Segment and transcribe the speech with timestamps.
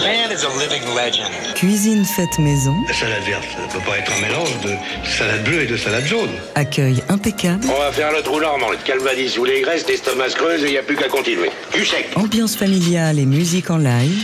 [0.00, 1.30] man is a living legend.
[1.54, 2.74] Cuisine faite maison.
[2.88, 4.74] La salade verte, ça peut pas être un mélange de
[5.06, 6.30] salade bleue et de salade jaune.
[6.54, 7.64] Accueil impeccable.
[7.64, 10.70] On va faire le trou normand, le calvadis ou les graisses, l'estomac creuse et il
[10.72, 11.50] n'y a plus qu'à continuer.
[11.74, 12.08] Du sec.
[12.16, 14.22] Ambiance familiale et musique en live.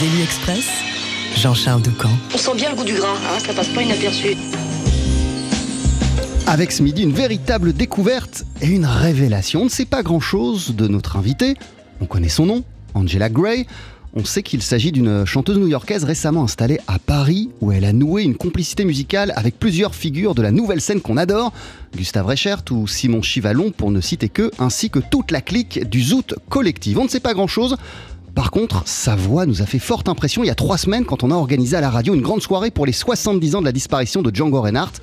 [0.00, 0.66] Daily Express.
[1.36, 2.10] Jean-Charles Doucan.
[2.34, 4.36] On sent bien le goût du gras, hein, ça passe pas inaperçu.
[6.46, 9.62] Avec ce midi, une véritable découverte et une révélation.
[9.62, 11.54] On ne sait pas grand-chose de notre invité.
[12.00, 12.64] On connaît son nom,
[12.94, 13.66] Angela Gray.
[14.18, 18.22] On sait qu'il s'agit d'une chanteuse new-yorkaise récemment installée à Paris, où elle a noué
[18.22, 21.52] une complicité musicale avec plusieurs figures de la nouvelle scène qu'on adore,
[21.94, 26.02] Gustave Reichert ou Simon Chivalon pour ne citer que, ainsi que toute la clique du
[26.02, 26.98] Zoot Collective.
[26.98, 27.76] On ne sait pas grand-chose.
[28.34, 31.22] Par contre, sa voix nous a fait forte impression il y a trois semaines quand
[31.22, 33.72] on a organisé à la radio une grande soirée pour les 70 ans de la
[33.72, 34.94] disparition de Django Reinhardt.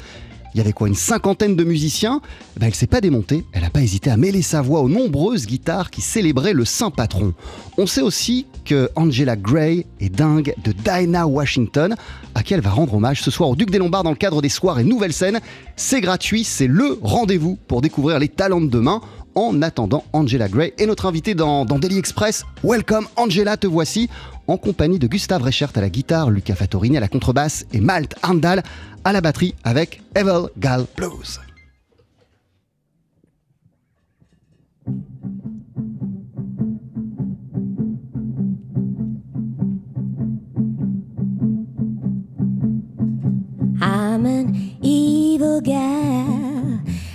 [0.54, 2.22] Il y avait quoi, une cinquantaine de musiciens?
[2.60, 5.48] Ben, Elle s'est pas démontée, elle n'a pas hésité à mêler sa voix aux nombreuses
[5.48, 7.34] guitares qui célébraient le saint patron.
[7.78, 11.96] On sait aussi que Angela Gray est dingue de Dinah Washington,
[12.36, 14.42] à qui elle va rendre hommage ce soir au Duc des Lombards dans le cadre
[14.42, 15.40] des soirées Nouvelle Scène.
[15.76, 19.02] C'est gratuit, c'est le rendez-vous pour découvrir les talents de demain.
[19.36, 22.46] En attendant, Angela Gray est notre invitée dans, dans Daily Express.
[22.64, 24.10] Welcome Angela, te voici
[24.48, 28.16] en compagnie de Gustave Reichert à la guitare, Luca Fattorini à la contrebasse et Malte
[28.22, 28.64] Arndal
[29.04, 31.40] à la batterie avec Evil Gal Blues.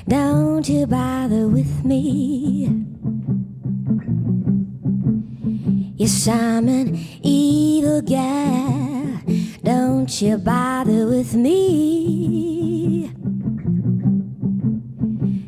[0.08, 2.64] Don't you bother with me.
[5.96, 9.20] Yes, I'm an evil gal,
[9.62, 13.12] don't you bother with me.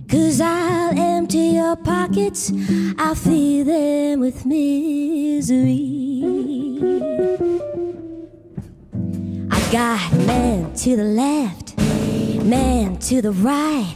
[0.08, 2.52] Cause I'll empty your pockets,
[2.98, 6.24] I'll fill them with misery.
[9.50, 11.78] I got man to the left,
[12.44, 13.94] man to the right,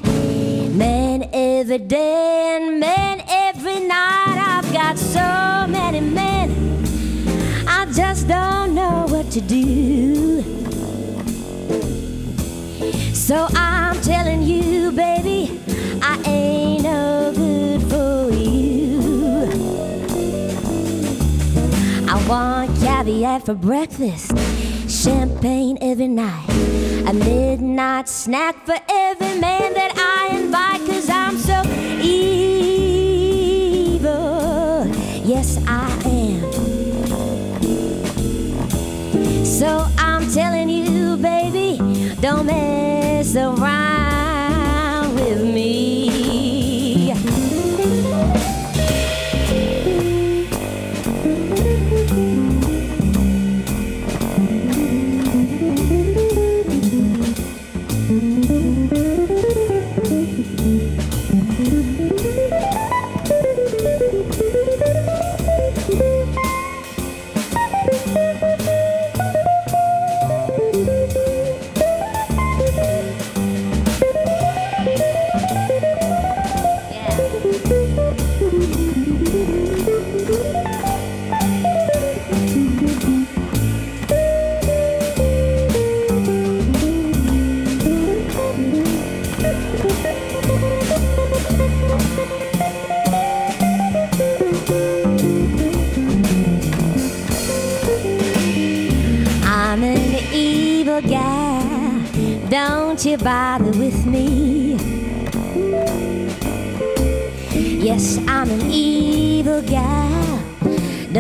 [0.74, 4.36] man every day and man every night.
[4.36, 6.50] I've got so many men,
[7.68, 10.42] I just don't know what to do.
[13.14, 15.60] So I'm telling you, baby,
[16.02, 19.48] I ain't no good for you.
[22.08, 24.36] I want caviar for breakfast,
[24.88, 26.48] champagne every night,
[27.08, 30.63] a midnight snack for every man that I invite,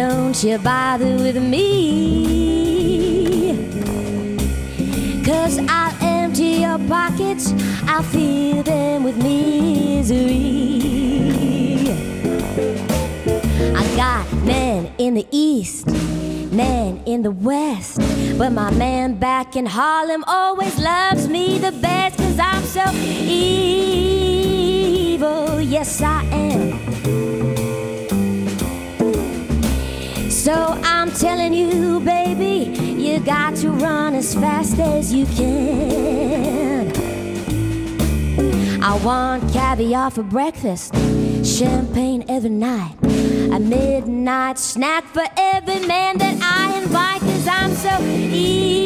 [0.06, 1.64] Don't you bother with me.
[5.24, 7.54] Cause I'll empty your pockets,
[7.86, 10.82] I'll fill them with misery.
[13.74, 15.86] I got men in the east,
[16.52, 17.98] men in the west.
[18.36, 23.62] But my man back in Harlem always loves me the best, cause I'm so evil.
[25.62, 27.03] Yes, I am.
[30.44, 30.52] So
[30.84, 32.70] I'm telling you, baby,
[33.00, 36.92] you got to run as fast as you can.
[38.82, 40.94] I want caviar for breakfast,
[41.42, 47.98] champagne every night, a midnight snack for every man that I invite, cause I'm so
[48.04, 48.76] evil.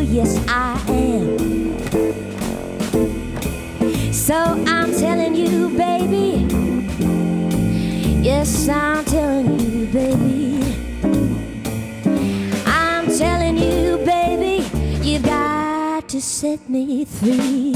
[0.00, 1.36] Yes, I am.
[4.10, 6.47] So I'm telling you, baby.
[8.20, 10.62] Yes, I'm telling you, baby.
[12.66, 14.66] I'm telling you, baby,
[15.02, 17.74] you've got to set me free.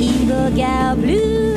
[0.00, 1.47] Evil gal blue.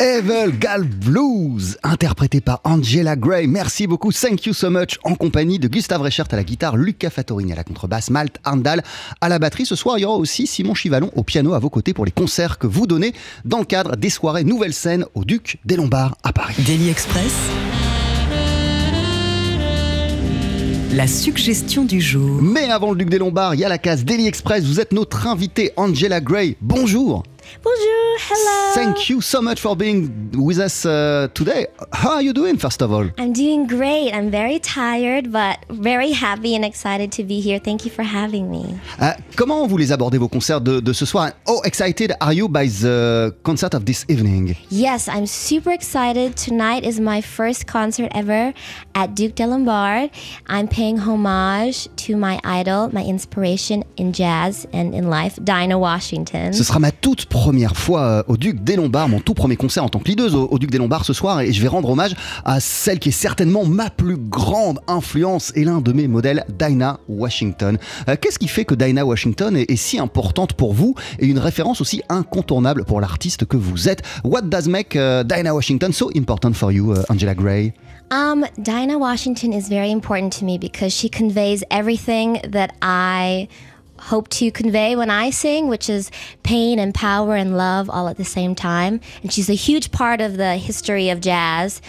[0.00, 3.48] Evil Gal Blues, interprété par Angela Gray.
[3.48, 7.10] Merci beaucoup, thank you so much, en compagnie de Gustave Reichert à la guitare, Luca
[7.10, 8.84] Fattorini à la contrebasse, Malte Arndal
[9.20, 9.66] à la batterie.
[9.66, 12.12] Ce soir, il y aura aussi Simon Chivalon au piano à vos côtés pour les
[12.12, 13.12] concerts que vous donnez
[13.44, 16.54] dans le cadre des soirées Nouvelle Scène au Duc des Lombards à Paris.
[16.64, 17.34] Daily Express.
[20.92, 22.40] La suggestion du jour.
[22.40, 24.64] Mais avant le Duc des Lombards, il y a la case Daily Express.
[24.64, 26.56] Vous êtes notre invité Angela Gray.
[26.60, 27.24] Bonjour.
[27.62, 28.74] Bonjour, hello.
[28.74, 31.66] Thank you so much for being with us uh, today.
[31.92, 33.08] How are you doing, first of all?
[33.18, 34.12] I'm doing great.
[34.12, 37.58] I'm very tired, but very happy and excited to be here.
[37.58, 38.78] Thank you for having me.
[39.00, 41.30] Euh, comment vous les abordez vos concerts de, de ce soir?
[41.46, 44.54] How excited are you by the concert of this evening?
[44.70, 46.36] Yes, I'm super excited.
[46.36, 48.52] Tonight is my first concert ever
[48.94, 50.10] at Duke de Lombard.
[50.48, 56.52] I'm paying homage to my idol, my inspiration in jazz and in life, Dinah Washington.
[56.52, 57.37] Ce sera ma toute première
[57.74, 60.58] fois euh, au Duc des Lombards, mon tout premier concert en tant que leaduse au,
[60.58, 62.14] Duc des Lombards ce soir, et je vais rendre hommage
[62.44, 66.98] à celle qui est certainement ma plus grande influence et l'un de mes modèles, Dinah
[67.08, 67.78] Washington.
[68.08, 71.80] Euh, Qu'est-ce qui fait que Dinah Washington est, si importante pour vous et une référence
[71.80, 74.02] aussi incontournable pour l'artiste que vous êtes?
[74.24, 77.72] What does make uh, Dinah Washington so important for you, uh, Angela Gray?
[78.10, 83.48] Um, Dinah Washington is very important to me because she conveys everything that I
[83.98, 86.10] hope to convey when I sing, which is
[86.42, 89.00] pain and power and love all at the same time.
[89.22, 91.82] And she's a huge part of the history of jazz.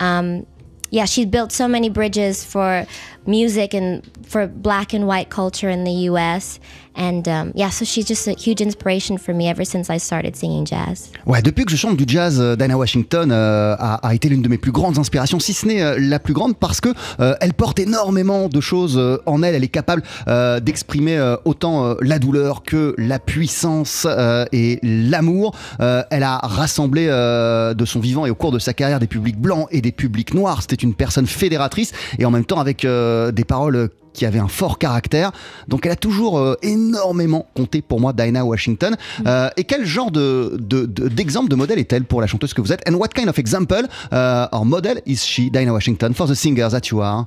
[0.00, 0.46] Um,
[0.90, 2.86] yeah, she's built so many bridges for
[3.26, 6.58] music and for black and white culture in the US.
[6.98, 10.34] And um, yeah, so she's just a huge inspiration for me ever since I started
[10.34, 11.10] singing jazz.
[11.26, 14.40] Ouais, depuis que je chante du jazz, euh, Dinah Washington euh, a, a été l'une
[14.40, 16.88] de mes plus grandes inspirations, si ce n'est euh, la plus grande, parce que
[17.20, 19.54] euh, elle porte énormément de choses euh, en elle.
[19.54, 24.06] Elle est capable euh, d'exprimer autant la douleur que la puissance
[24.52, 25.54] et l'amour.
[25.78, 29.68] Elle a rassemblé de son vivant et au cours de sa carrière des publics blancs
[29.70, 30.62] et des publics noirs.
[30.62, 32.86] C'était une personne fédératrice et en même temps avec
[33.32, 35.30] des paroles qui avaient un fort caractère.
[35.68, 38.96] Donc elle a toujours euh, énormément compté pour moi, Dinah Washington.
[39.26, 42.60] Euh, et quel genre de, de- de- d'exemple, de, modèle est-elle pour la chanteuse que
[42.60, 42.80] vous êtes?
[42.88, 43.82] And what kind of example
[44.12, 47.26] uh, or model is she, Dinah Washington, for the singer that you are?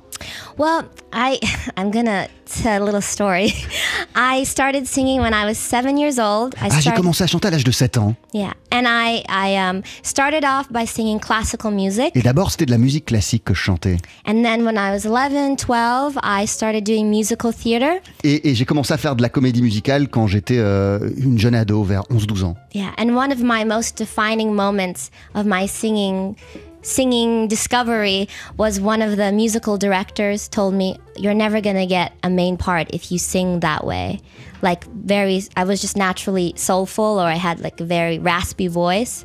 [0.58, 0.82] Well,
[1.12, 1.38] I
[1.78, 2.26] I'm gonna
[2.62, 3.52] tell a little story.
[4.14, 6.54] I started singing when I was seven years old.
[6.56, 8.14] I Ah, j'ai started, commencé à chanter à l'âge de 7 ans.
[8.34, 12.70] yeah, and I I um, started off by singing classical music, Et d'abord, c'était de
[12.72, 13.96] la musique classique que je chantais.
[14.26, 18.00] and then when I was 11, 12, I started doing musical theater.
[18.24, 21.54] Et, et j'ai commencé à faire de la comédie musicale quand j'étais euh, une jeune
[21.54, 22.56] ado, vers 11-12 ans.
[22.74, 26.36] Yeah, and one of my most defining moments of my singing
[26.82, 32.12] singing discovery was one of the musical directors told me you're never going to get
[32.22, 34.20] a main part if you sing that way.
[34.62, 39.24] Like very I was just naturally soulful or I had like a very raspy voice.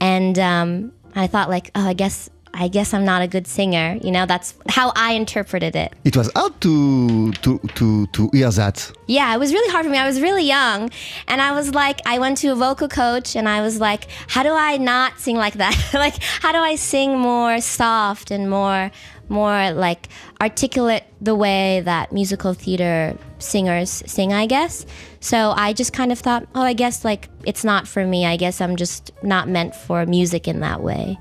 [0.00, 3.98] And um, I thought like, oh, I guess I guess I'm not a good singer.
[4.02, 5.92] You know, that's how I interpreted it.
[6.04, 8.90] It was hard to, to, to, to hear that.
[9.06, 9.98] Yeah, it was really hard for me.
[9.98, 10.90] I was really young.
[11.26, 14.42] And I was like, I went to a vocal coach and I was like, how
[14.42, 15.76] do I not sing like that?
[15.94, 18.90] like, how do I sing more soft and more,
[19.28, 20.08] more like
[20.40, 24.86] articulate the way that musical theater singers sing, I guess?
[25.20, 28.24] So I just kind of thought, oh, I guess like it's not for me.
[28.24, 31.18] I guess I'm just not meant for music in that way.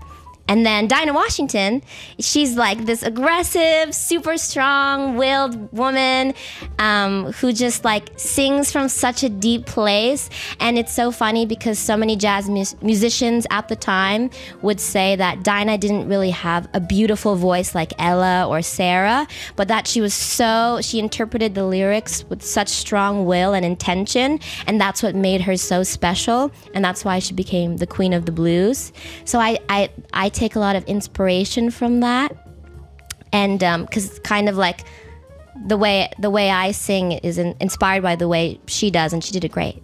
[0.48, 1.82] And then Dinah Washington,
[2.20, 6.34] she's like this aggressive, super strong willed woman
[6.80, 10.30] um, who just like sings from such a deep place.
[10.60, 14.30] And it's so funny because so many jazz mus- musicians at the time
[14.62, 19.68] would say that Dinah didn't really have a beautiful voice like Ella or Sarah, but
[19.68, 24.40] that she was so, she interpreted the lyrics with such strong will and intention.
[24.66, 26.52] And that's what made her so special.
[26.74, 28.94] And that's why she became the queen of the blues.
[29.26, 32.36] So I, I, I take a lot of inspiration from that.
[33.34, 34.86] And um, because it's kind of like
[35.66, 39.24] the way the way I sing is in, inspired by the way she does, and
[39.24, 39.82] she did it great.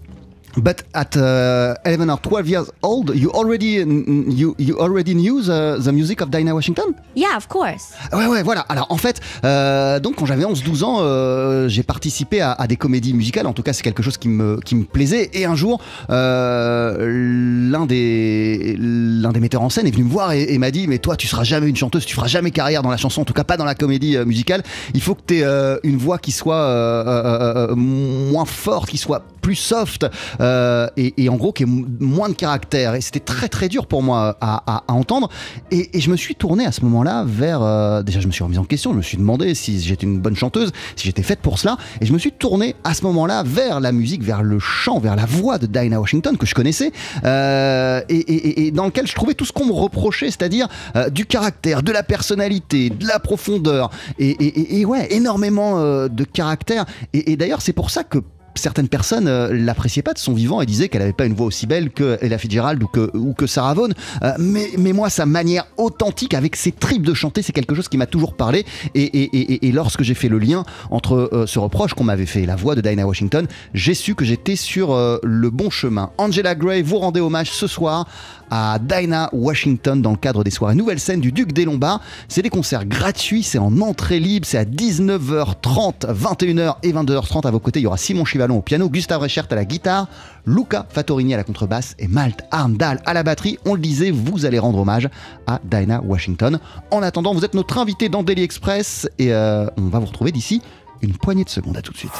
[0.55, 3.83] But at uh, 11 or 12 years old, you already
[4.29, 6.93] you, you already knew the, the music of Dinah Washington?
[7.15, 7.93] Yeah, of course.
[8.12, 8.62] Ouais, ouais, voilà.
[8.69, 12.75] Alors, en fait, euh, donc, quand j'avais 11-12 ans, euh, j'ai participé à, à des
[12.75, 13.48] comédies musicales.
[13.48, 15.31] En tout cas, c'est quelque chose qui me, qui me plaisait.
[15.33, 15.81] Et un jour,
[16.12, 20.69] euh, l'un des, l'un des metteurs en scène est venu me voir et, et m'a
[20.69, 23.22] dit Mais toi, tu seras jamais une chanteuse, tu feras jamais carrière dans la chanson,
[23.22, 24.62] en tout cas pas dans la comédie musicale.
[24.93, 30.07] Il faut que tu aies une voix qui soit moins forte, qui soit plus soft.
[30.43, 31.67] Euh, et, en gros qui est
[32.00, 32.95] moins de caractère.
[32.95, 35.29] Et c'était très très dur pour moi à, entendre.
[35.71, 37.62] Et, je me suis tourné à ce moment-là vers.
[37.62, 38.91] euh, déjà, je me suis remis en question.
[38.91, 41.77] Je me suis demandé si j'étais une bonne chanteuse, si j'étais faite pour cela.
[42.01, 45.15] Et je me suis tourné à ce moment-là vers la musique, vers le chant, vers
[45.15, 46.91] la voix de Dinah Washington que je connaissais
[47.23, 50.67] euh, et, et- dans lequel je trouvais tout ce qu'on me reprochait, c'est-à-dire
[51.12, 56.85] du caractère, de la personnalité, de la profondeur et, ouais, énormément de caractère.
[57.13, 58.19] Et d'ailleurs, c'est pour ça que
[58.55, 61.45] certaines personnes euh, l'appréciaient pas de son vivant et disaient qu'elle avait pas une voix
[61.48, 63.93] aussi belle que Ella Fitzgerald ou que, ou que Sarah Vaughan.
[64.24, 67.88] Euh, mais, mais moi, sa manière authentique avec ses tripes de chanter, c'est quelque chose
[67.89, 68.65] qui m'a toujours parlé.
[68.95, 72.43] Et, et- et- lorsque j'ai fait le lien entre euh, ce reproche qu'on m'avait fait,
[72.43, 76.12] et la voix de Dinah Washington, j'ai su que j'étais sur euh, le bon chemin.
[76.17, 78.07] Angela Gray, vous rendez hommage ce soir
[78.55, 82.01] à Dinah Washington dans le cadre des soirées Nouvelle Scène du Duc des Lombards.
[82.27, 87.48] C'est des concerts gratuits, c'est en entrée libre, c'est à 19h30, 21h et 22h30.
[87.48, 90.07] À vos côtés, il y aura Simon Chivalon au piano, Gustave Reichert à la guitare,
[90.45, 93.57] Luca Fattorini à la contrebasse et Malte Arndal à la batterie.
[93.65, 95.10] On le disait, vous allez rendre hommage
[95.48, 96.60] à Dinah Washington.
[96.91, 100.31] En attendant, vous êtes notre invité dans Daily Express et euh, on va vous retrouver
[100.31, 100.62] d'ici
[101.01, 101.75] une poignée de secondes.
[101.75, 102.12] À tout de suite.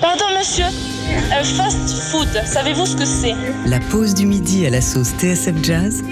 [0.00, 0.64] Pardon monsieur,
[1.32, 3.34] un fast food, savez-vous ce que c'est?
[3.66, 6.02] La pause du midi à la sauce TSF Jazz,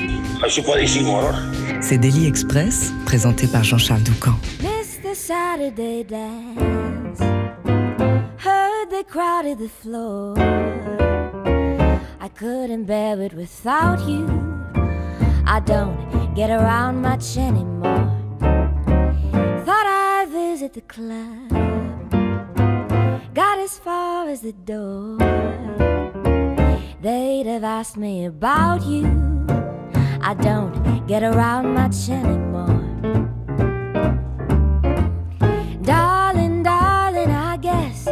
[0.42, 1.20] Ah, je suis pas d'ici, moi.
[1.20, 1.34] alors?
[1.80, 4.34] c'est Daily Express, présenté par Jean-Charles Doucan.
[5.14, 7.18] Saturday dance.
[8.38, 10.34] Heard they crowded the floor.
[12.20, 14.26] I couldn't bear it without you.
[15.46, 18.08] I don't get around much anymore.
[19.66, 21.77] Thought I'd visit the club.
[23.38, 25.16] Got as far as the door.
[27.00, 29.06] They'd have asked me about you.
[30.20, 32.82] I don't get around much anymore.
[35.82, 38.08] Darling, darling, I guess.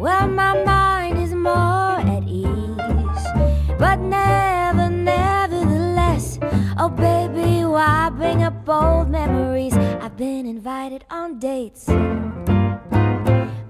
[0.00, 3.26] Well, my mind is more at ease.
[3.78, 6.40] But never, nevertheless.
[6.76, 9.74] Oh, baby, why bring up old memories?
[9.74, 11.88] I've been invited on dates.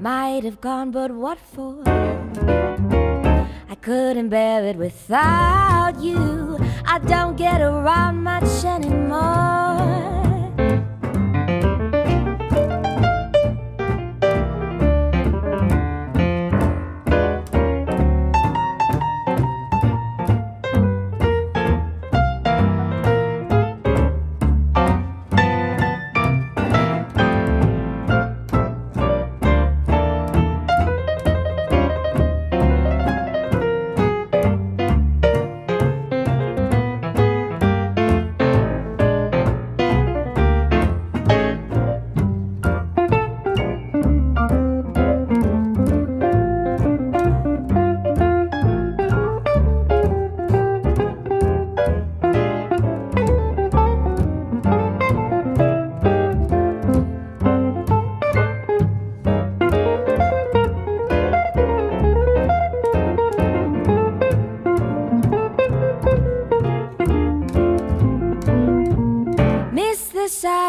[0.00, 1.82] Might have gone, but what for?
[1.86, 6.58] I couldn't bear it without you.
[6.86, 10.19] I don't get around much anymore.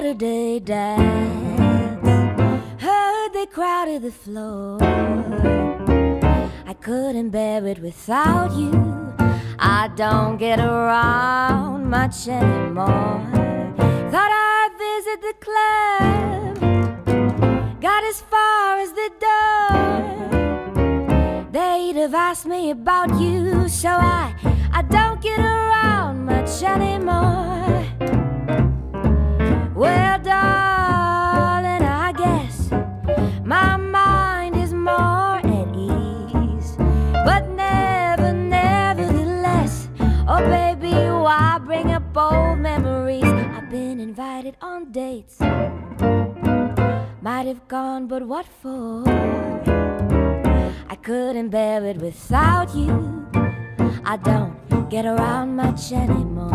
[0.01, 2.01] Saturday dance.
[2.81, 4.79] Heard they crowded the floor.
[6.65, 8.74] I couldn't bear it without you.
[9.60, 13.22] I don't get around much anymore.
[14.12, 16.58] Thought I'd visit the club.
[17.79, 19.77] Got as far as the door.
[21.51, 24.34] They'd have asked me about you, so I
[24.74, 27.61] I don't get around much anymore.
[29.81, 32.69] Well, darling, I guess
[33.43, 36.75] my mind is more at ease.
[37.25, 39.89] But never, nevertheless,
[40.27, 43.23] oh baby, why bring up old memories?
[43.23, 45.39] I've been invited on dates.
[47.19, 49.01] Might have gone, but what for?
[50.93, 53.25] I couldn't bear it without you.
[54.05, 56.51] I don't get around much anymore.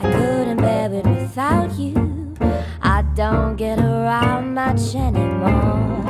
[0.00, 2.34] I couldn't bear it without you.
[2.82, 6.04] I don't get around much anymore.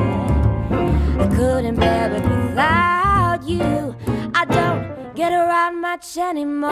[1.18, 3.96] I couldn't bear it without you.
[4.34, 6.68] I don't get around much anymore.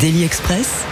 [0.00, 0.84] Daily Express,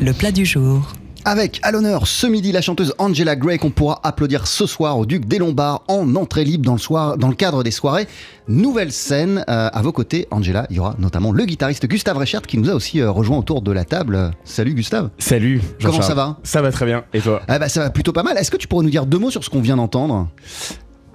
[0.00, 0.82] le plat du jour.
[1.26, 5.06] Avec à l'honneur ce midi la chanteuse Angela Gray qu'on pourra applaudir ce soir au
[5.06, 8.06] Duc des Lombards en entrée libre dans le, soir, dans le cadre des soirées.
[8.46, 10.66] Nouvelle scène euh, à vos côtés, Angela.
[10.68, 13.62] Il y aura notamment le guitariste Gustave Reichert qui nous a aussi euh, rejoint autour
[13.62, 14.32] de la table.
[14.44, 15.08] Salut Gustave.
[15.16, 15.62] Salut.
[15.82, 16.36] Comment ça va?
[16.42, 17.04] Ça va très bien.
[17.14, 17.40] Et toi?
[17.48, 18.36] Ah bah ça va plutôt pas mal.
[18.36, 20.28] Est-ce que tu pourrais nous dire deux mots sur ce qu'on vient d'entendre?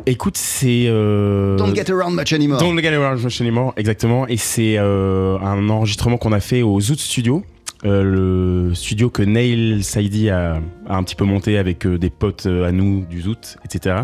[0.08, 0.86] Écoute, c'est.
[0.88, 2.60] euh, Don't get around much anymore.
[2.60, 4.26] Don't Get Around Much Anymore, exactement.
[4.28, 7.44] Et c'est euh, un enregistrement qu'on a fait au Zoot Studio.
[7.86, 12.10] Euh, le studio que Neil Saidi a, a un petit peu monté avec euh, des
[12.10, 14.04] potes euh, à nous du Zoot, etc.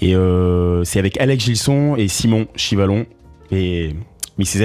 [0.00, 3.06] Et euh, c'est avec Alex Gilson et Simon Chivalon
[3.50, 3.94] et
[4.38, 4.60] Mrs.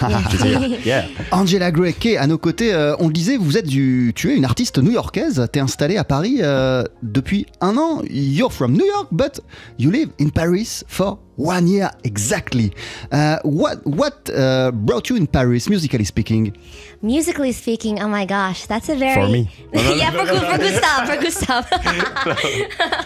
[0.00, 1.04] Veux dire, yeah.
[1.30, 4.30] Angela Gray qui est à nos côtés, euh, on le disait, vous êtes du, tu
[4.30, 8.02] es une artiste new-yorkaise, t'es installée à Paris euh, depuis un an.
[8.10, 9.40] You're from New York, but
[9.78, 12.72] you live in Paris for one year exactly.
[13.12, 16.56] Uh, what what uh, brought you in Paris, musically speaking?
[17.00, 19.48] Musically speaking, oh my gosh, that's a very For me.
[19.72, 21.64] yeah, for, Gu- for Gustav, for Gustav.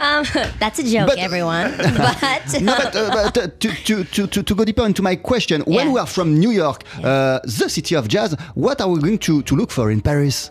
[0.00, 0.24] um,
[0.58, 1.74] that's a joke, But- everyone.
[1.78, 5.16] But No, but, uh, but uh, to, to, to, to, to go deeper into my
[5.16, 5.92] question, when Yeah.
[5.92, 9.42] we are from New York, uh, the city of jazz, what are we going to,
[9.42, 10.50] to look for in Paris?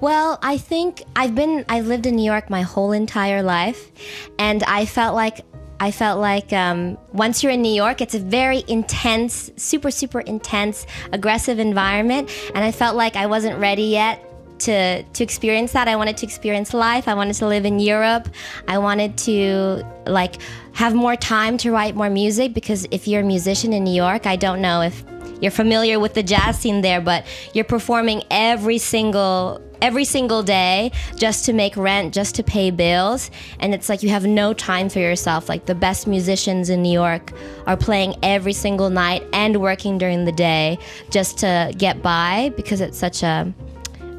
[0.00, 3.90] Well, I think I've been I've lived in New York my whole entire life,
[4.38, 5.40] and I felt like
[5.80, 10.20] I felt like um, once you're in New York, it's a very intense, super super
[10.20, 14.24] intense, aggressive environment, and I felt like I wasn't ready yet
[14.60, 15.88] to to experience that.
[15.88, 17.06] I wanted to experience life.
[17.08, 18.28] I wanted to live in Europe.
[18.66, 20.40] I wanted to like
[20.72, 24.26] have more time to write more music because if you're a musician in New York,
[24.26, 25.04] I don't know if
[25.40, 30.92] you're familiar with the jazz scene there, but you're performing every single every single day
[31.16, 33.30] just to make rent, just to pay bills,
[33.60, 35.48] and it's like you have no time for yourself.
[35.48, 37.32] Like the best musicians in New York
[37.66, 40.78] are playing every single night and working during the day
[41.10, 43.52] just to get by because it's such a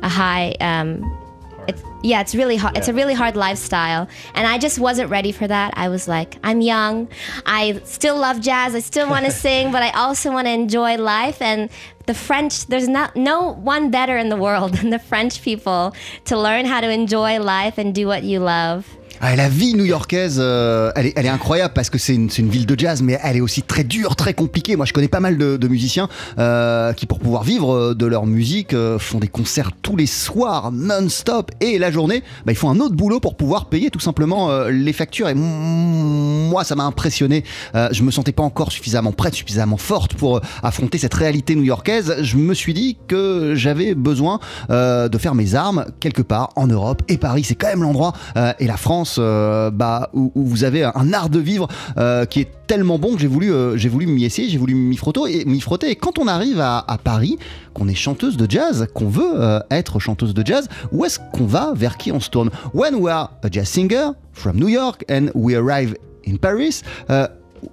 [0.02, 1.19] a high um
[1.70, 4.08] it's yeah it's really hard it's a really hard lifestyle.
[4.34, 5.74] And i just wasn't ready for that.
[5.76, 7.08] I was like i'm young.
[7.46, 8.76] I still love jazz.
[8.76, 11.42] I still want to sing but i also want to enjoy life.
[11.42, 11.70] And
[12.06, 15.94] the french there's not no one better in the world than the french people
[16.26, 20.38] to learn how to enjoy life and do what you love Ah, la vie new-yorkaise,
[20.40, 23.62] euh, elle, est, incroyable parce que c'est une, ville de jazz, mais elle est aussi
[23.62, 24.78] très dure, très compliquée.
[24.78, 28.26] Moi, je connais pas mal de, musiciens euh, qui, pour pouvoir vivre euh, de leur
[28.26, 32.80] musique, font des concerts tous les soirs, non-stop, et la journée, bah, ils font un
[32.80, 35.28] autre boulot pour pouvoir payer tout simplement les factures.
[35.28, 37.44] Et moi, ça m'a impressionné.
[37.74, 42.16] Je me sentais pas encore suffisamment prête, suffisamment forte pour affronter cette réalité new-yorkaise.
[42.22, 47.02] Je me suis dit que j'avais besoin de faire mes armes quelque part en Europe.
[47.10, 48.14] Et Paris, c'est quand même l'endroit
[48.60, 51.68] et la France euh, bah, où, où vous avez un art de vivre
[51.98, 54.76] euh, qui est tellement bon que j'ai voulu, euh, j'ai voulu m'y essayer, j'ai voulu
[54.76, 55.90] m'y frotter, et, m'y frotter.
[55.90, 57.38] Et quand on arrive à, à Paris,
[57.74, 61.74] qu'on est chanteuse de jazz, qu'on veut être chanteuse de jazz, où est-ce qu'on va
[61.76, 62.50] Vers qui on se tourne?
[62.74, 65.96] When we are a jazz singer from New York and we arrive
[66.26, 67.28] in Paris, uh,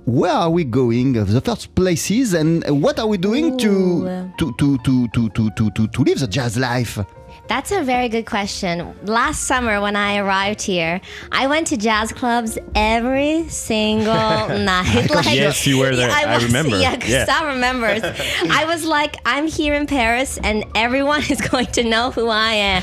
[0.06, 1.12] where are we going?
[1.12, 3.56] The first places and what are we doing Ooh.
[3.56, 6.98] to, to, to, to, to, to, to, to live the jazz life?
[7.48, 8.94] That's a very good question.
[9.04, 14.12] Last summer, when I arrived here, I went to jazz clubs every single
[14.48, 15.08] night.
[15.32, 16.10] Yes, you were there.
[16.10, 16.76] I was- remember.
[16.78, 17.24] Yeah, Yeah.
[17.24, 18.02] Gustav remembers.
[18.50, 22.52] I was like, I'm here in Paris, and everyone is going to know who I
[22.54, 22.82] am.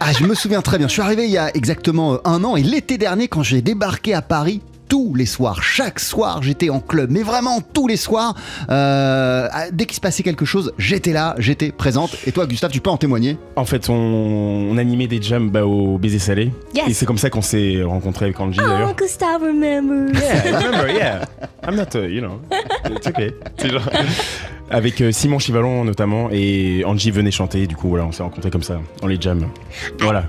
[0.00, 0.88] Ah, je me souviens très bien.
[0.88, 3.60] Je suis arrivé il y a exactement euh, un an et l'été dernier, quand j'ai
[3.62, 7.96] débarqué à Paris, tous les soirs, chaque soir, j'étais en club, mais vraiment tous les
[7.96, 8.34] soirs.
[8.68, 12.14] euh, dès qu'il se passait quelque chose, j'étais là, j'étais présente.
[12.26, 13.38] Et toi, Gustave, tu peux en témoigner?
[13.56, 16.52] En fait, on, on animait des jams bah, au Baiser Salé.
[16.74, 16.88] Yes.
[16.88, 18.94] Et c'est comme ça qu'on s'est rencontrés avec Angie oh, d'ailleurs.
[18.94, 20.12] Gustav remembers.
[20.12, 21.24] Yeah, I remember, yeah.
[21.66, 22.42] I'm not, uh, you know,
[22.94, 23.32] it's okay.
[23.56, 23.88] C'est genre-
[24.70, 28.50] Avec euh, Simon Chivalon notamment, et Angie venait chanter, du coup voilà, on s'est rencontrés
[28.50, 29.48] comme ça, dans les jams.
[30.00, 30.24] Voilà.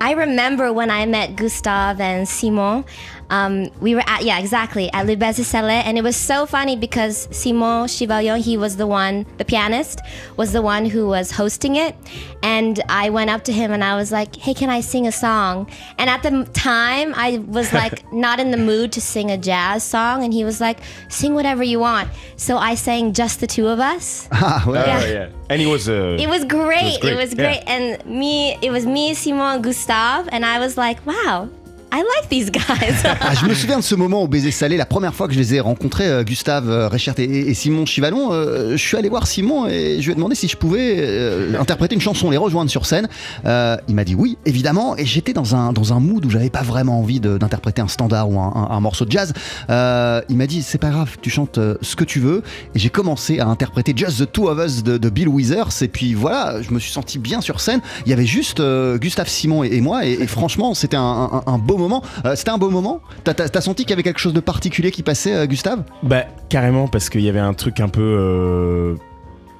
[0.00, 2.84] I remember when I met Gustave and Simon.
[3.30, 7.28] Um, we were at yeah exactly at Le Salé, and it was so funny because
[7.30, 10.00] Simon Chivalion, he was the one, the pianist,
[10.36, 11.94] was the one who was hosting it,
[12.42, 15.12] and I went up to him and I was like, "Hey, can I sing a
[15.12, 19.36] song?" And at the time, I was like not in the mood to sing a
[19.36, 23.46] jazz song, and he was like, "Sing whatever you want." So I sang "Just the
[23.46, 24.78] Two of Us." Ah ouais.
[24.78, 25.06] Ah, Yeah.
[25.12, 25.28] yeah.
[25.50, 27.00] And it was, uh, It was great.
[27.00, 27.40] great, It was yeah.
[27.44, 27.62] great.
[27.66, 31.48] And me, it was me, Simon, Gustave, and I was like, wow,
[31.92, 33.02] I like these guys.
[33.20, 35.38] Ah, je me souviens de ce moment au baiser salé, la première fois que je
[35.38, 38.28] les ai rencontrés, euh, Gustave euh, Reichert et, Simon Chivalon.
[38.32, 41.94] euh, je suis allé voir Simon et je lui ai demandé si je pouvais interpréter
[41.94, 43.08] une chanson, les rejoindre sur scène.
[43.44, 46.62] Il m'a dit oui, évidemment, et j'étais dans un, dans un mood où j'avais pas
[46.62, 49.32] vraiment envie d'interpréter un standard ou un, morceau de jazz.
[49.68, 52.42] Il m'a dit c'est pas grave, tu chantes ce que tu veux.
[52.74, 55.82] Et j'ai commencé à interpréter Just the Two of Us de, de Bill Withers.
[55.82, 57.80] Et puis voilà, je me suis senti bien sur scène.
[58.06, 58.62] Il y avait juste
[58.98, 62.02] Gustave Simon et, moi, et, franchement, c'était un- un beau moment.
[62.24, 63.00] Euh, c'était un beau moment.
[63.24, 65.82] T'as t'as- t'as senti qu'il y avait quelque chose de particulier qui passait, euh, Gustave?
[66.02, 68.02] Bah, carrément, parce qu'il y avait un truc un peu.
[68.02, 68.94] euh,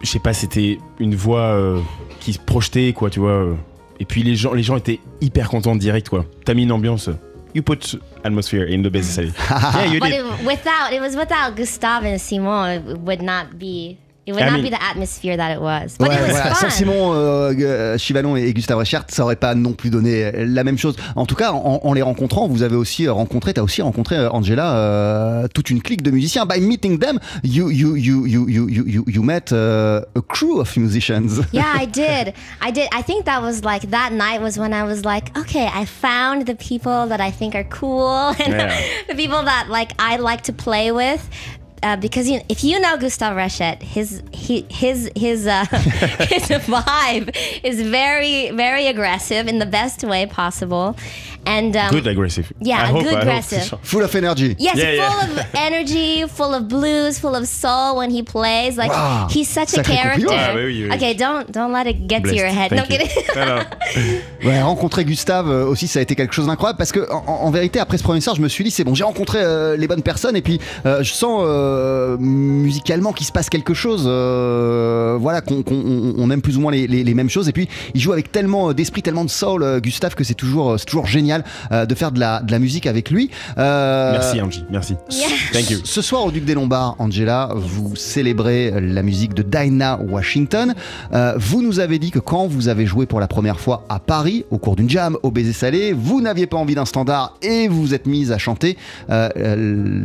[0.03, 1.81] je sais pas, c'était une voix euh,
[2.21, 3.31] qui se projetait, quoi, tu vois.
[3.31, 3.55] euh.
[4.01, 6.25] Et puis les gens, les gens étaient hyper contents de direct, quoi.
[6.45, 7.11] T'as mis une ambiance.
[7.55, 9.17] You put atmosphere in the best
[9.51, 10.17] yeah, you but did.
[10.21, 13.97] it, without it was without Gustave and Simon, it would not be.
[14.29, 15.97] It would not be the atmosphere that it was.
[15.99, 16.55] But Ouais, it was voilà.
[16.55, 16.69] fun.
[16.69, 20.65] Sans Simon euh, euh, Chivalon et Gustave Reichert, ça aurait pas non plus donné la
[20.65, 20.97] même chose.
[21.17, 24.29] En tout cas, en, en les rencontrant, vous avez aussi rencontré, t'as aussi rencontré euh,
[24.31, 26.45] Angela, euh, toute une clique de musiciens.
[26.45, 30.61] By meeting them, you you you you you you you, you met uh, a crew
[30.61, 31.41] of musicians.
[31.53, 32.35] yeah, I did.
[32.61, 32.89] I did.
[32.93, 36.45] I think that was like that night was when I was like, okay, I found
[36.47, 38.75] the people that I think are cool and Yeah.
[39.09, 41.27] the people that like I like to play with.
[41.83, 47.37] Uh, because you, if you know Gustave Rachet, his he, his his uh, his vibe
[47.63, 50.97] is very very aggressive in the best way possible,
[51.49, 52.47] and um, Good aggressive.
[52.61, 53.65] Yeah, I good hope, aggressive.
[53.83, 54.55] Full of energy.
[54.59, 55.09] Yes, Yeah, yeah.
[55.11, 58.77] full of energy, full of blues, full of soul when he plays.
[58.77, 59.27] Like Wow.
[59.31, 60.27] he's such a Sacré character.
[60.27, 60.51] compliment.
[60.51, 60.95] Ah, oui, oui, oui.
[60.97, 62.71] Okay, don't don't let it get to your head.
[62.71, 62.99] Thank you.
[63.37, 63.61] Non.
[64.45, 67.51] Ouais, rencontrer Gustave euh, aussi, ça a été quelque chose d'incroyable parce que en, en
[67.51, 69.89] vérité, après ce premier soir, je me suis dit c'est bon, j'ai rencontré euh, les
[69.89, 74.05] bonnes personnes et puis euh, je sens euh, musicalement qu'il se passe quelque chose.
[74.07, 77.49] euh, voilà, qu'on qu'on- on, on aime plus ou moins les, les- les mêmes choses
[77.49, 80.79] et puis il joue avec tellement d'esprit, tellement de soul, euh, Gustave, que c'est toujours,
[80.79, 81.38] c'est toujours génial
[81.73, 83.31] euh, de faire de la, de la musique avec lui.
[83.59, 84.65] Euh, Merci, Angie.
[84.71, 84.97] Merci.
[85.53, 85.79] Thank you.
[85.85, 90.75] ce soir au Duc des Lombards, Angela, vous célébrez la musique de Dinah Washington.
[91.13, 93.99] Euh, vous nous avez dit que quand vous avez joué pour la première fois à
[93.99, 97.69] Paris, au cours d'une jam au baiser salé, vous n'aviez pas envie d'un standard et
[97.69, 98.77] vous vous êtes mise à chanter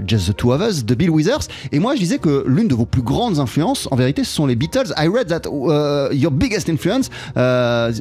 [0.08, 1.48] Just the Two of Us de Bill Withers.
[1.72, 4.46] Et moi, je disais que l'une de vos plus grandes influences, en vérité, ce sont
[4.46, 4.94] les Beatles.
[4.98, 7.92] I read that uh, your biggest influence uh,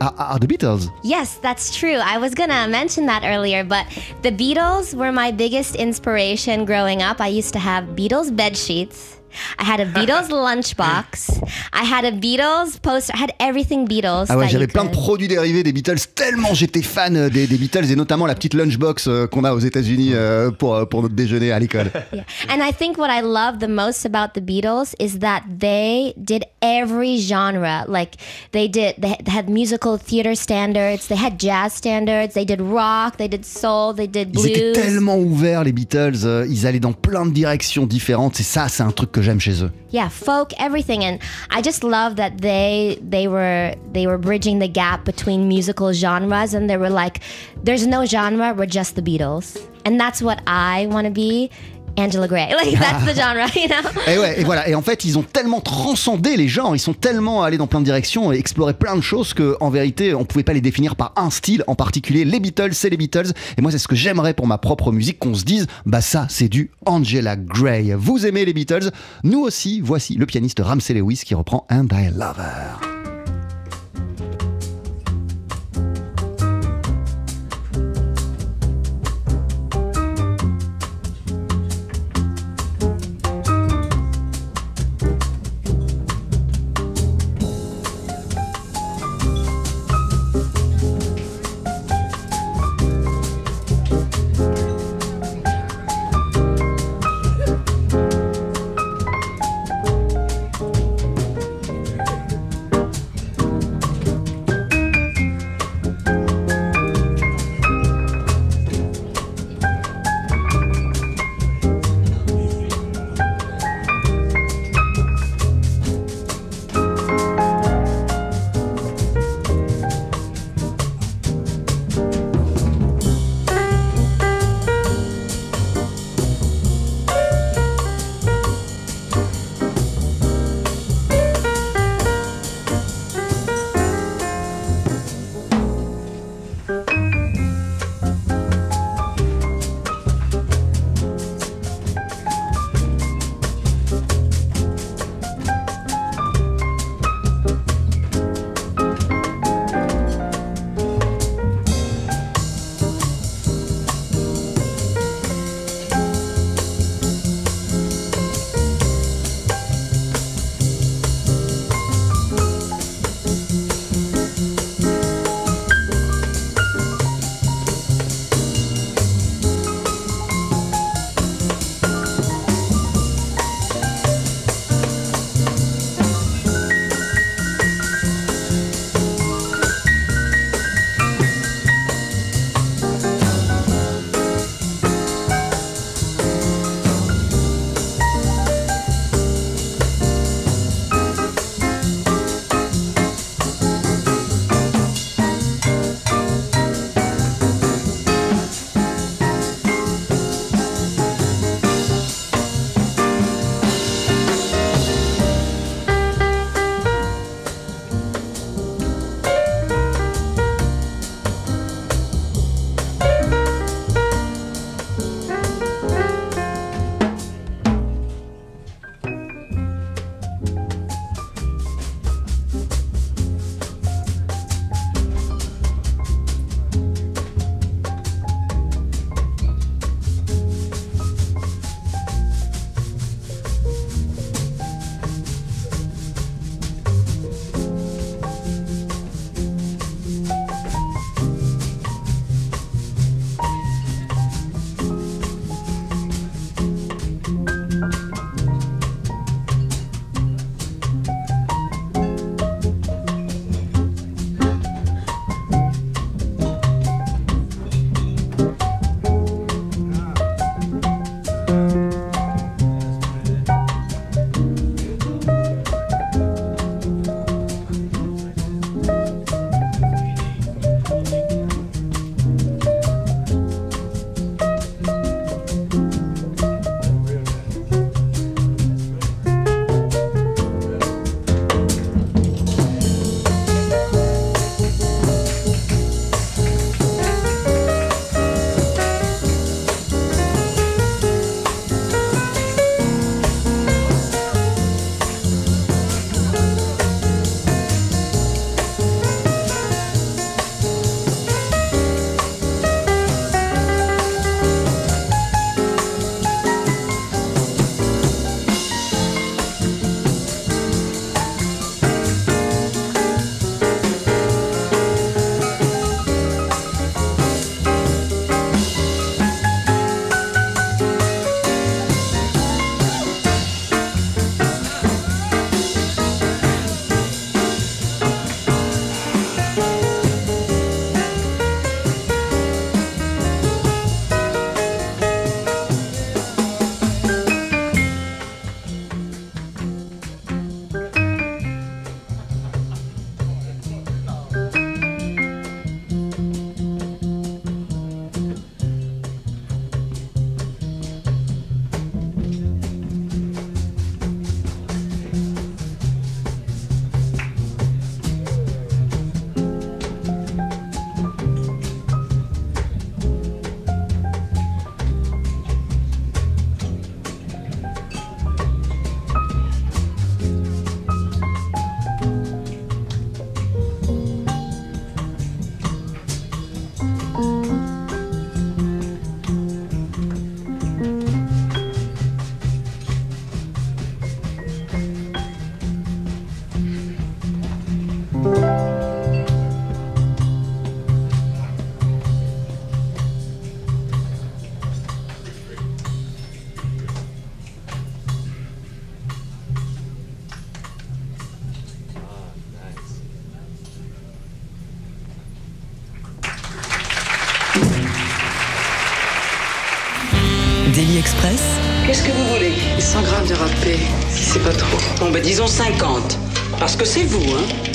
[0.00, 0.92] are, are the Beatles.
[1.02, 1.96] Yes, that's true.
[1.96, 3.86] I was gonna mention that earlier, but
[4.22, 7.20] the Beatles were my biggest inspiration growing up.
[7.20, 9.21] I used to have Beatles bed sheets.
[9.58, 11.40] I had a Beatles lunchbox.
[11.72, 13.12] I had a Beatles poster.
[13.14, 14.26] I had everything Beatles.
[14.28, 17.56] Ah ouais, j'avais plein de produits dérivés des Beatles, tellement j'étais fan euh, des, des
[17.56, 21.14] Beatles et notamment la petite lunchbox euh, qu'on a aux États-Unis euh, pour, pour notre
[21.14, 21.90] déjeuner à l'école.
[22.12, 22.24] Yeah.
[22.50, 26.44] And I think what I love the most about the Beatles is that they did
[26.60, 27.84] every genre.
[27.88, 28.16] Like
[28.52, 33.28] they did, they had musical theater standards, they had jazz standards, they did rock, they
[33.28, 34.72] did soul, they did Ils étaient blues.
[34.74, 38.90] tellement ouverts, les Beatles, ils allaient dans plein de directions différentes et ça, c'est un
[38.92, 39.70] truc que j'aime chez eux.
[39.90, 41.04] yeah folk everything.
[41.04, 45.92] And i just love that they they were they were bridging the gap between musical
[45.92, 47.20] genres and they were like
[47.62, 49.58] there's no genre we're just the beatles.
[49.84, 51.50] And that's what i want to be
[51.96, 54.02] angela gray like that's the genre you know?
[54.12, 54.68] Et ouais, et voilà.
[54.68, 57.80] Et en fait, ils ont tellement transcendé les genres, ils sont tellement allés dans plein
[57.80, 60.96] de directions et exploré plein de choses que, en vérité, on pouvait pas les définir
[60.96, 62.24] par un style en particulier.
[62.24, 63.32] Les Beatles, c'est les Beatles.
[63.56, 66.26] Et moi, c'est ce que j'aimerais pour ma propre musique, qu'on se dise, bah ça,
[66.28, 67.94] c'est du Angela Gray.
[67.96, 68.90] Vous aimez les Beatles?
[69.24, 69.80] Nous aussi.
[69.82, 72.91] Voici le pianiste Ramsey Lewis qui reprend And I Love Her.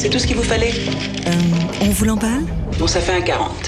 [0.07, 0.71] C'est tout ce qu'il vous fallait
[1.27, 1.31] euh,
[1.81, 2.45] on vous l'emballe?
[2.79, 3.66] Bon, ça fait un 40.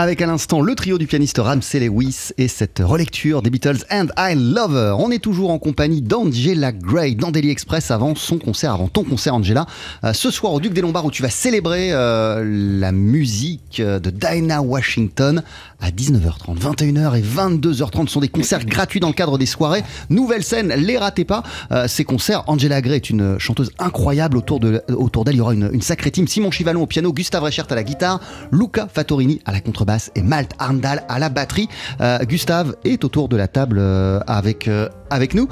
[0.00, 4.06] Avec à l'instant le trio du pianiste Ramsey Lewis et cette relecture des Beatles And
[4.16, 4.96] I Love Her.
[4.96, 9.02] On est toujours en compagnie d'Angela Gray dans Daily Express avant son concert, avant ton
[9.02, 9.66] concert Angela.
[10.04, 12.44] Euh, ce soir au Duc des Lombards où tu vas célébrer euh,
[12.78, 15.42] la musique de Dinah Washington
[15.80, 16.60] à 19h30.
[16.60, 19.82] 21h et 22h30 sont des concerts gratuits dans le cadre des soirées.
[20.10, 21.42] Nouvelle scène, les ratez pas.
[21.72, 24.36] Euh, ces concerts, Angela Gray est une chanteuse incroyable.
[24.36, 26.28] Autour de autour d'elle, il y aura une, une sacrée team.
[26.28, 28.20] Simon Chivalon au piano, Gustave Reichert à la guitare,
[28.52, 31.68] Luca Fattorini à la contrebasse et Malte Arndal à la batterie.
[32.00, 35.48] Euh, Gustave est autour de la table euh, avec, euh, avec nous.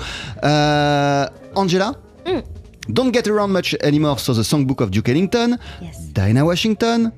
[1.55, 1.93] Angela?
[2.89, 5.59] Don't get around much anymore, so the songbook of Duke Ellington.
[5.83, 6.13] Yes.
[6.13, 7.11] Dinah Washington.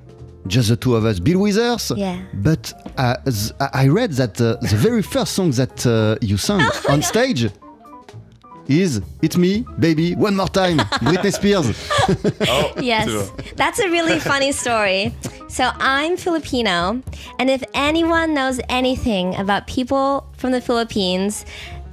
[0.47, 1.93] Just the two of us, Bill Withers.
[1.95, 2.17] Yeah.
[2.33, 3.17] But uh,
[3.75, 7.51] I read that uh, the very first song that uh, you sang Oh on stage
[8.69, 11.67] is "It's Me, Baby, One More Time," Britney Spears.
[12.49, 15.15] oh, Yes, that's a really funny story.
[15.49, 17.03] So I'm Filipino,
[17.39, 21.45] and if anyone knows anything about people from the Philippines,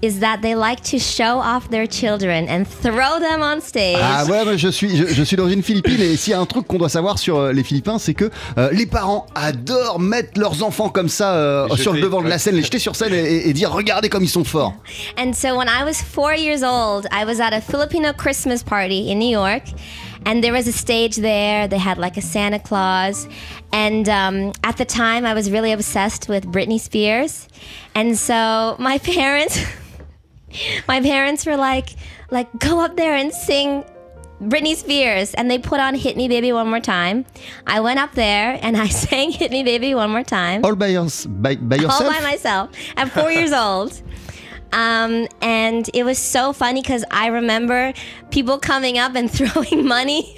[0.01, 3.97] is that they like to show off their children and throw them on stage.
[4.01, 6.45] Ah ouais, ouais, je suis, je, je suis d'origine philippine et s'il y a un
[6.45, 10.39] truc qu'on doit savoir sur euh, les Philippins, c'est que euh, les parents adorent mettre
[10.39, 13.13] leurs enfants comme ça euh, sur le devant de la scène, les jeter sur scène
[13.13, 14.73] et dire regardez comme ils sont forts.
[15.17, 19.11] And so when I was four years old, I was at a Filipino Christmas party
[19.11, 19.63] in New York.
[20.25, 21.67] And there was a stage there.
[21.67, 23.27] They had like a Santa Claus.
[23.71, 27.47] And um, at the time, I was really obsessed with Britney Spears.
[27.93, 29.59] And so my parents,
[30.87, 31.89] my parents were like,
[32.31, 33.83] like, go up there and sing
[34.41, 35.33] Britney Spears.
[35.33, 37.25] And they put on Hit Me Baby One More Time.
[37.67, 40.87] I went up there and I sang Hit Me Baby One More Time All by,
[40.87, 44.01] yours- by, by all by myself at four years old.
[44.73, 47.93] Um, and it was so funny because I remember
[48.29, 50.37] people coming up and throwing money.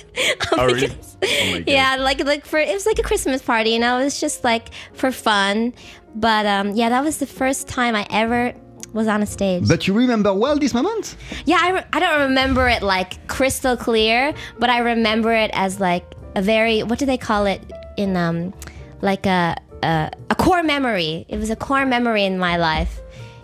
[0.51, 0.87] Oh, really?
[0.87, 3.97] Because- Oh yeah, like like for it was like a Christmas party, you know.
[3.97, 5.73] It was just like for fun.
[6.13, 8.53] But um, yeah, that was the first time I ever
[8.93, 9.67] was on a stage.
[9.67, 11.15] But you remember well this moment?
[11.45, 15.79] Yeah, I, re- I don't remember it like crystal clear, but I remember it as
[15.79, 17.61] like a very what do they call it
[17.97, 18.53] in um
[19.01, 21.25] like a a, a core memory.
[21.29, 23.01] It was a core memory in my life.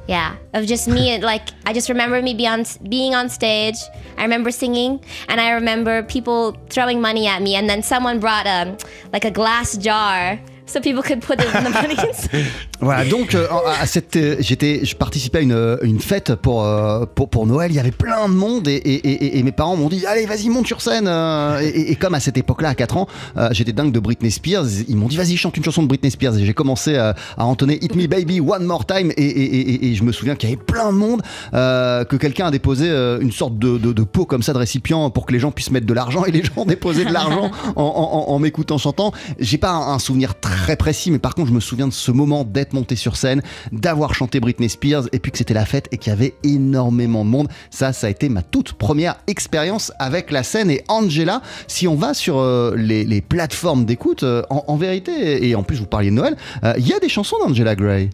[0.07, 3.77] Yeah, of just me like I just remember me be on, being on stage.
[4.17, 8.45] I remember singing, and I remember people throwing money at me, and then someone brought
[8.45, 8.77] um
[9.13, 11.43] like a glass jar so people could put the,
[12.31, 12.39] the.
[12.79, 13.47] Voilà, donc euh,
[13.79, 17.71] à cette, euh, j'étais, je participais à une, une fête pour, euh, pour, pour Noël.
[17.71, 20.25] Il y avait plein de monde et, et- et- et mes parents m'ont dit Allez,
[20.25, 21.07] vas-y, monte sur scène.
[21.07, 24.65] euh, Et, comme à cette époque-là, à 4 ans, euh, j'étais dingue de Britney Spears,
[24.87, 26.35] ils m'ont dit Vas-y, chante une chanson de Britney Spears.
[26.37, 29.11] Et j'ai commencé à, à entonner Hit Me Baby One More Time.
[29.17, 31.21] Et, et- et- et je me souviens qu'il y avait plein de monde,
[31.53, 34.57] euh, que quelqu'un a déposé euh, une sorte de, de, de pot comme ça de
[34.57, 36.25] récipient pour que les gens puissent mettre de l'argent.
[36.25, 39.11] Et les gens déposaient de l'argent en, en- en- en m'écoutant chantant.
[39.39, 42.11] J'ai pas un, un souvenir très précis, mais par contre, je me souviens de ce
[42.11, 45.87] moment d'être monté sur scène, d'avoir chanté Britney Spears, et puis que c'était la fête
[45.91, 47.47] et qu'il y avait énormément de monde.
[47.69, 50.71] Ça, ça a été ma toute première expérience avec la scène.
[50.71, 55.55] Et Angela, si on va sur euh, les, plateformes d'écoute, euh, en, en vérité, et
[55.55, 58.09] en plus vous parliez de Noël, euh, il y a des chansons d'Angela Gray.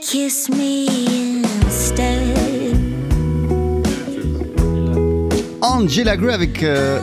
[0.00, 0.86] Kiss me
[1.64, 2.76] instead?
[5.62, 7.00] Angela Gray avec euh,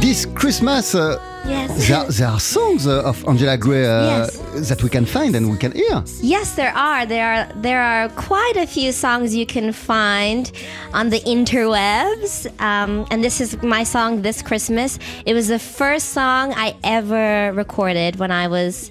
[0.00, 0.94] This Christmas.
[0.94, 1.16] euh,
[1.48, 1.86] Yes.
[1.86, 4.26] there, there are songs uh, of Angela Gray uh,
[4.68, 6.02] that we can find and we can hear.
[6.20, 7.06] Yes, there are.
[7.06, 10.50] There are there are quite a few songs you can find
[10.92, 12.48] on the interwebs.
[12.60, 14.98] Um, and this is my song this Christmas.
[15.24, 18.90] It was the first song I ever recorded when I was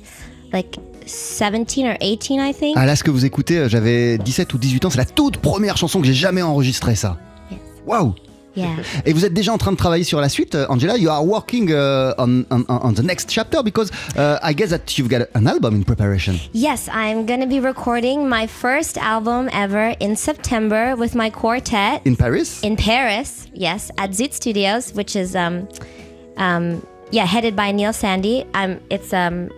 [0.54, 2.76] like 17 or 18, I think.
[2.78, 5.38] Ah là, ce que vous écoutez, euh, j'avais 17 ou 18 ans, c'est la toute
[5.38, 7.18] première chanson que j'ai jamais enregistrée, ça.
[7.86, 8.14] Waouh
[8.58, 8.70] Yeah.
[9.06, 10.96] Et vous êtes déjà en train de travailler sur la suite, euh, Angela?
[10.98, 14.98] You are working uh, on, on, on the next chapter because uh, I guess that
[14.98, 16.36] you've got an album in preparation.
[16.54, 22.02] Yes, I'm going to be recording my first album ever in September with my quartet
[22.06, 22.62] In Paris?
[22.64, 23.50] in Paris.
[23.54, 25.68] Yes, at Zoot Studios, which is um,
[26.38, 26.82] um,
[27.12, 28.46] yeah, headed by Neil Sandy.
[28.54, 29.50] Um, it's um,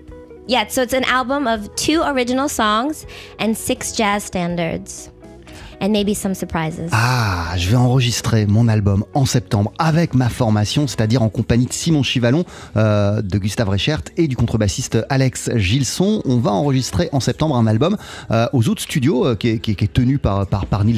[0.47, 3.05] yeah, so it's an album of two original songs
[3.37, 5.11] and six jazz standards,
[5.81, 6.89] and maybe some surprises.
[6.91, 11.73] Ah, je vais enregistrer mon album en septembre avec ma formation, c'est-à-dire en compagnie de
[11.73, 16.21] Simon Chivalon, euh, de Gustave Reichert et du contrebassiste Alex Gilson.
[16.25, 17.97] On va enregistrer en septembre un album
[18.31, 20.83] euh, aux autres studios euh, qui, est, qui est- qui est tenu par, par, par
[20.83, 20.97] Neil.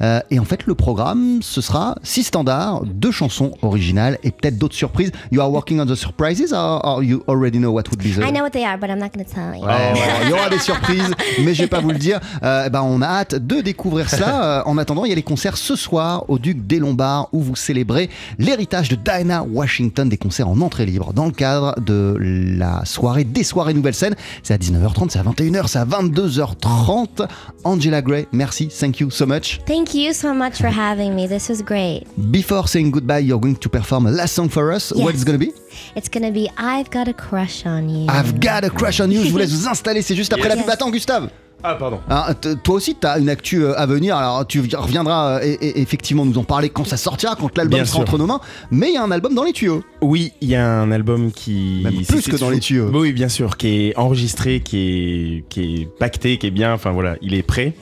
[0.00, 4.58] Euh, et en fait, le programme, ce sera six standards, deux chansons originales et peut-être
[4.58, 5.12] d'autres surprises.
[5.30, 8.22] You are working on the surprises or, or you already know what would be the...
[8.26, 9.64] I know what they are, but I'm not going to tell you.
[9.64, 9.92] Ouais,
[10.24, 11.10] il y aura des surprises,
[11.44, 12.18] mais je vais pas vous le dire.
[12.42, 14.32] Euh, ben, on a hâte de découvrir cela.
[14.42, 17.40] Euh, en attendant, il y a les concerts ce soir au Duc des Lombards où
[17.40, 22.16] vous célébrez l'héritage de Diana Washington, des concerts en entrée libre dans le cadre de
[22.18, 24.14] la soirée des soirées Nouvelle Scène.
[24.42, 27.26] C'est à 19h30, c'est à 21h, c'est à 22h30.
[27.64, 29.60] Angela Gray, merci, thank you so much.
[29.66, 31.28] Thank you so much for having me.
[31.28, 32.04] This was great.
[32.16, 34.92] Before saying goodbye, you're going to perform a last song for us.
[34.94, 35.04] Yes.
[35.04, 35.52] What is going to be?
[35.96, 38.06] It's going to be I've Got a Crush on You.
[38.08, 39.22] I've got a crush on you.
[39.24, 40.64] Je vous laisse vous installer, c'est juste après la Yes.
[40.64, 40.72] pub.
[40.72, 41.28] Attends, Gustave.
[41.64, 42.00] Ah, pardon.
[42.10, 42.34] Hein,
[42.64, 44.16] toi aussi, tu as une actu euh, à venir.
[44.16, 47.78] Alors, tu reviendras euh, et, et- effectivement nous en parler quand ça sortira, quand l'album
[47.84, 48.00] sera sûr.
[48.00, 48.40] entre nos mains.
[48.70, 49.82] Mais il y a un album dans les tuyaux.
[50.00, 51.80] Oui, il y a un album qui.
[51.84, 52.90] Même plus que dans les tuyaux.
[52.92, 56.72] Oui, bien sûr, qui est enregistré, qui est, qui est pacté, qui est bien.
[56.74, 57.74] Enfin voilà, il est prêt.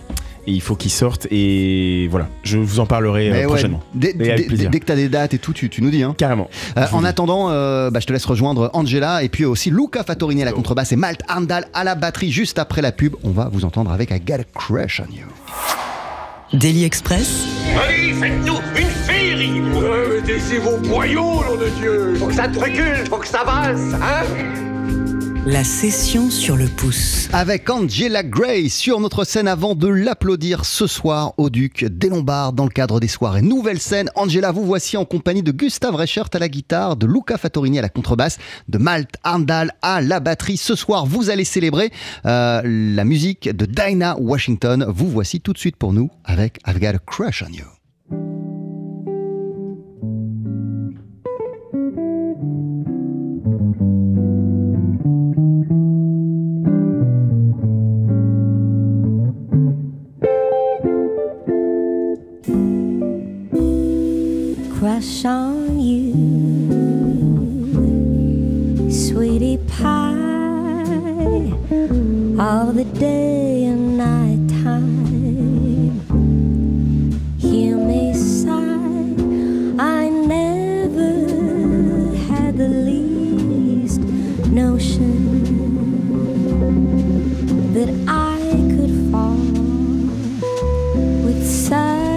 [0.47, 1.26] Et il faut qu'il sorte.
[1.30, 3.80] Et voilà, je vous en parlerai euh, ouais, prochainement.
[3.95, 4.70] dès, Et avec dès- plaisir.
[4.70, 6.03] dès que tu as des dates et tout, tu, tu nous dis.
[6.03, 6.14] Hein.
[6.16, 6.49] Carrément.
[6.76, 7.07] Euh, en dis.
[7.07, 10.53] attendant, euh, bah, je te laisse rejoindre Angela et puis aussi Luca Fattorini à la
[10.53, 12.30] contrebasse et Malte Arndal à la batterie.
[12.32, 15.26] Juste après la pub, on va vous entendre avec I Got a Crush on You.
[16.53, 17.45] Daily Express,
[17.80, 23.05] Allez, faites-nous une féerie Mettez vos boyaux, nom de Dieu Faut que ça te recule,
[23.09, 24.24] faut que ça avance, hein
[25.47, 27.28] la session sur le pouce.
[27.32, 32.53] Avec Angela Gray sur notre scène avant de l'applaudir ce soir au Duc des Lombards
[32.53, 34.11] dans le cadre des soirées Nouvelle scène.
[34.16, 37.82] Angela, vous voici en compagnie de Gustave Reichert à la guitare, de Luca Fattorini à
[37.82, 38.38] la contrebasse,
[38.68, 40.59] de Malte Arndal à la batterie.
[40.59, 41.91] Ce soir, vous allez célébrer
[42.26, 44.84] euh, la musique de Dinah Washington.
[44.88, 47.80] Vous voici tout de suite pour nous avec I've Got a Crush on You.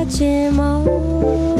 [0.06, 1.53] Such emotion.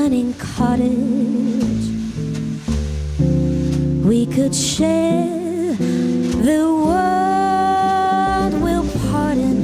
[0.00, 1.88] Cunning cottage?
[4.08, 5.74] We could share
[6.48, 8.52] the world.
[8.62, 9.58] Will pardon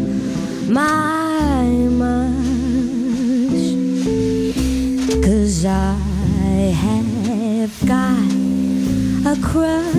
[0.71, 1.65] my
[2.03, 3.69] much
[5.25, 5.97] Cause I
[6.85, 8.29] have got
[9.33, 9.95] a crush.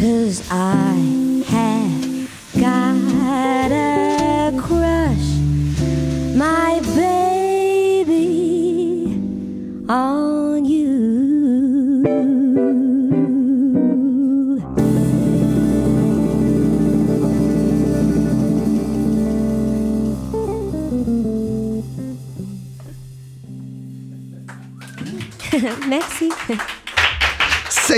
[0.00, 0.77] Cause I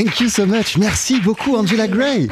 [0.03, 0.79] Thank you so much.
[0.79, 2.27] Merci beaucoup, Angela Gray.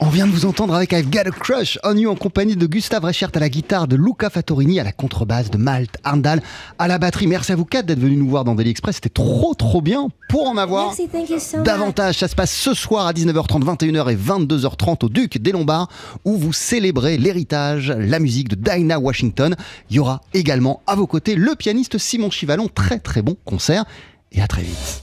[0.00, 2.66] On vient de vous entendre avec I've Got a Crush on You en compagnie de
[2.66, 6.42] Gustave Reichert à la guitare, de Luca Fattorini à la contrebasse, de Malte Arndal
[6.78, 7.26] à la batterie.
[7.26, 8.96] Merci à vous quatre d'être venus nous voir dans Daily Express.
[8.96, 10.08] C'était trop, trop bien.
[10.28, 11.66] Pour en avoir Merci, thank you so much.
[11.66, 15.88] davantage, ça se passe ce soir à 19h30, 21h et 22h30 au Duc des Lombards
[16.26, 19.56] où vous célébrez l'héritage, la musique de Dinah Washington.
[19.88, 22.68] Il y aura également à vos côtés le pianiste Simon Chivalon.
[22.68, 23.86] Très, très bon concert
[24.32, 24.98] et à très vite.